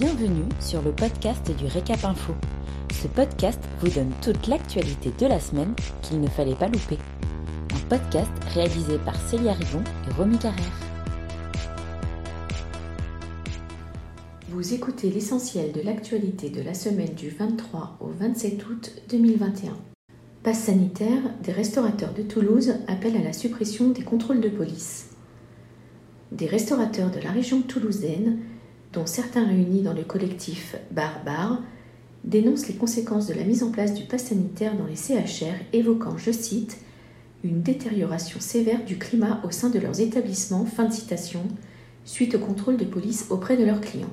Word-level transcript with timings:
Bienvenue 0.00 0.48
sur 0.60 0.80
le 0.80 0.92
podcast 0.92 1.54
du 1.58 1.66
Récap 1.66 2.02
Info. 2.06 2.32
Ce 2.90 3.06
podcast 3.06 3.60
vous 3.80 3.90
donne 3.90 4.10
toute 4.22 4.46
l'actualité 4.46 5.12
de 5.18 5.26
la 5.26 5.38
semaine 5.38 5.74
qu'il 6.00 6.22
ne 6.22 6.26
fallait 6.26 6.54
pas 6.54 6.68
louper. 6.68 6.96
Un 7.74 7.86
podcast 7.86 8.30
réalisé 8.54 8.96
par 9.04 9.14
Célia 9.16 9.52
Rivon 9.52 9.82
et 10.08 10.14
Romy 10.14 10.38
Carrère. 10.38 10.80
Vous 14.48 14.72
écoutez 14.72 15.10
l'essentiel 15.10 15.72
de 15.72 15.82
l'actualité 15.82 16.48
de 16.48 16.62
la 16.62 16.72
semaine 16.72 17.12
du 17.12 17.28
23 17.28 17.98
au 18.00 18.08
27 18.08 18.68
août 18.70 19.02
2021. 19.10 19.76
Passe 20.42 20.60
sanitaire, 20.60 21.20
des 21.42 21.52
restaurateurs 21.52 22.14
de 22.14 22.22
Toulouse 22.22 22.72
appellent 22.88 23.18
à 23.18 23.22
la 23.22 23.34
suppression 23.34 23.90
des 23.90 24.02
contrôles 24.02 24.40
de 24.40 24.48
police. 24.48 25.10
Des 26.32 26.46
restaurateurs 26.46 27.10
de 27.10 27.20
la 27.20 27.32
région 27.32 27.60
toulousaine 27.60 28.38
dont 28.92 29.06
certains 29.06 29.46
réunis 29.46 29.82
dans 29.82 29.92
le 29.92 30.02
collectif 30.02 30.76
Bar 30.90 31.62
dénoncent 32.24 32.68
les 32.68 32.74
conséquences 32.74 33.26
de 33.26 33.34
la 33.34 33.44
mise 33.44 33.62
en 33.62 33.70
place 33.70 33.94
du 33.94 34.04
pass 34.04 34.24
sanitaire 34.24 34.76
dans 34.76 34.86
les 34.86 34.96
CHR, 34.96 35.54
évoquant, 35.72 36.18
je 36.18 36.32
cite, 36.32 36.78
une 37.42 37.62
détérioration 37.62 38.40
sévère 38.40 38.84
du 38.84 38.98
climat 38.98 39.40
au 39.44 39.50
sein 39.50 39.70
de 39.70 39.78
leurs 39.78 40.00
établissements, 40.00 40.66
fin 40.66 40.84
de 40.84 40.92
citation, 40.92 41.42
suite 42.04 42.34
au 42.34 42.38
contrôle 42.38 42.76
de 42.76 42.84
police 42.84 43.26
auprès 43.30 43.56
de 43.56 43.64
leurs 43.64 43.80
clients. 43.80 44.12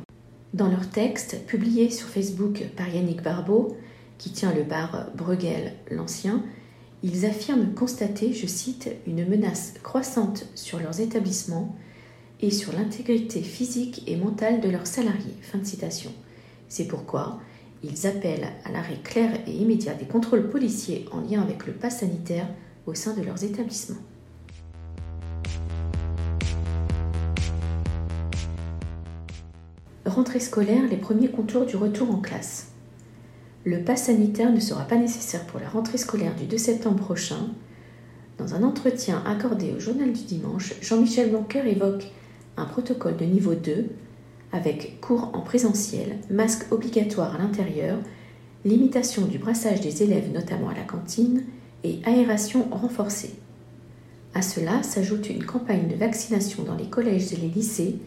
Dans 0.53 0.69
leur 0.69 0.89
texte, 0.89 1.45
publié 1.45 1.89
sur 1.89 2.07
Facebook 2.07 2.63
par 2.77 2.87
Yannick 2.87 3.21
Barbeau, 3.21 3.75
qui 4.17 4.31
tient 4.31 4.53
le 4.53 4.63
bar 4.63 5.07
Bruegel 5.15 5.73
l'Ancien, 5.91 6.43
ils 7.03 7.25
affirment 7.25 7.73
constater, 7.73 8.33
je 8.33 8.47
cite, 8.47 8.89
une 9.05 9.27
menace 9.27 9.73
croissante 9.83 10.45
sur 10.55 10.79
leurs 10.79 10.99
établissements 11.01 11.75
et 12.41 12.51
sur 12.51 12.73
l'intégrité 12.73 13.41
physique 13.41 14.03
et 14.07 14.15
mentale 14.15 14.61
de 14.61 14.69
leurs 14.69 14.87
salariés. 14.87 15.35
Fin 15.41 15.57
de 15.57 15.65
citation. 15.65 16.11
C'est 16.69 16.87
pourquoi 16.87 17.39
ils 17.83 18.07
appellent 18.07 18.47
à 18.65 18.71
l'arrêt 18.71 18.99
clair 19.03 19.39
et 19.47 19.51
immédiat 19.51 19.93
des 19.93 20.05
contrôles 20.05 20.49
policiers 20.49 21.05
en 21.11 21.21
lien 21.21 21.41
avec 21.41 21.65
le 21.65 21.73
pass 21.73 21.99
sanitaire 21.99 22.47
au 22.85 22.93
sein 22.93 23.13
de 23.13 23.21
leurs 23.21 23.43
établissements. 23.43 23.97
Rentrée 30.05 30.39
scolaire, 30.39 30.87
les 30.89 30.97
premiers 30.97 31.29
contours 31.29 31.65
du 31.65 31.75
retour 31.75 32.09
en 32.11 32.19
classe. 32.19 32.71
Le 33.65 33.83
pass 33.83 34.05
sanitaire 34.05 34.51
ne 34.51 34.59
sera 34.59 34.85
pas 34.85 34.95
nécessaire 34.95 35.45
pour 35.45 35.59
la 35.59 35.67
rentrée 35.69 35.97
scolaire 35.97 36.35
du 36.35 36.45
2 36.45 36.57
septembre 36.57 37.03
prochain. 37.03 37.49
Dans 38.37 38.55
un 38.55 38.63
entretien 38.63 39.21
accordé 39.25 39.73
au 39.75 39.79
journal 39.79 40.13
du 40.13 40.23
dimanche, 40.23 40.73
Jean-Michel 40.81 41.29
Blanquer 41.29 41.67
évoque 41.67 42.07
un 42.57 42.65
protocole 42.65 43.15
de 43.15 43.25
niveau 43.25 43.55
2 43.55 43.87
avec 44.51 44.99
cours 45.01 45.31
en 45.33 45.41
présentiel, 45.41 46.17
masque 46.29 46.71
obligatoire 46.71 47.35
à 47.35 47.37
l'intérieur, 47.37 47.97
limitation 48.65 49.25
du 49.25 49.37
brassage 49.37 49.81
des 49.81 50.03
élèves 50.03 50.31
notamment 50.33 50.69
à 50.69 50.73
la 50.73 50.83
cantine 50.83 51.43
et 51.83 51.99
aération 52.05 52.67
renforcée. 52.71 53.35
À 54.33 54.41
cela 54.41 54.83
s'ajoute 54.83 55.29
une 55.29 55.43
campagne 55.43 55.87
de 55.87 55.95
vaccination 55.95 56.63
dans 56.63 56.75
les 56.75 56.89
collèges 56.89 57.33
et 57.33 57.37
les 57.37 57.49
lycées 57.49 57.97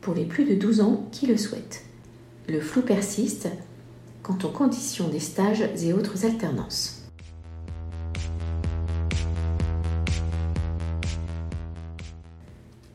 pour 0.00 0.14
les 0.14 0.24
plus 0.24 0.44
de 0.44 0.54
12 0.54 0.80
ans 0.80 1.06
qui 1.12 1.26
le 1.26 1.36
souhaitent. 1.36 1.84
Le 2.48 2.60
flou 2.60 2.82
persiste 2.82 3.48
quant 4.22 4.38
aux 4.44 4.50
conditions 4.50 5.08
des 5.08 5.20
stages 5.20 5.64
et 5.82 5.92
autres 5.92 6.24
alternances. 6.24 7.01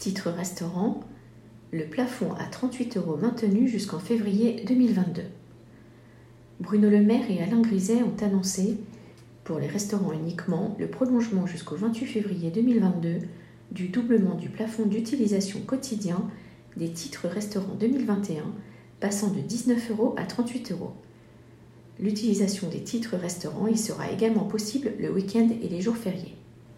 Titre 0.07 0.29
restaurant, 0.29 1.01
le 1.73 1.83
plafond 1.83 2.31
à 2.39 2.45
38 2.45 2.95
euros 2.95 3.17
maintenu 3.17 3.67
jusqu'en 3.67 3.99
février 3.99 4.63
2022. 4.65 5.23
Bruno 6.61 6.89
Le 6.89 7.01
Maire 7.01 7.29
et 7.29 7.43
Alain 7.43 7.59
Griset 7.59 8.03
ont 8.03 8.15
annoncé, 8.23 8.77
pour 9.43 9.59
les 9.59 9.67
restaurants 9.67 10.13
uniquement, 10.13 10.77
le 10.79 10.87
prolongement 10.87 11.45
jusqu'au 11.45 11.75
28 11.75 12.05
février 12.05 12.51
2022 12.51 13.17
du 13.73 13.89
doublement 13.89 14.35
du 14.35 14.47
plafond 14.47 14.85
d'utilisation 14.85 15.59
quotidien 15.59 16.23
des 16.77 16.91
titres 16.91 17.27
restaurants 17.27 17.75
2021, 17.77 18.45
passant 19.01 19.31
de 19.31 19.41
19 19.41 19.91
euros 19.91 20.15
à 20.15 20.23
38 20.23 20.71
euros. 20.71 20.93
L'utilisation 21.99 22.69
des 22.69 22.81
titres 22.81 23.17
restaurants 23.17 23.67
y 23.67 23.77
sera 23.77 24.09
également 24.09 24.45
possible 24.45 24.93
le 25.01 25.11
week-end 25.11 25.49
et 25.61 25.67
les 25.67 25.81
jours 25.81 25.97
fériés. 25.97 26.37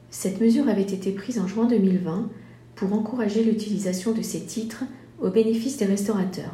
Cette 0.10 0.42
mesure 0.42 0.68
avait 0.68 0.82
été 0.82 1.12
prise 1.12 1.38
en 1.38 1.46
juin 1.46 1.68
2020 1.68 2.28
pour 2.80 2.94
encourager 2.94 3.44
l'utilisation 3.44 4.14
de 4.14 4.22
ces 4.22 4.40
titres 4.40 4.86
au 5.22 5.30
bénéfice 5.30 5.76
des 5.76 5.86
restaurateurs. 5.86 6.54